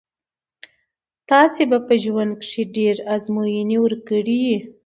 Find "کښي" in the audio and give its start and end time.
2.41-2.63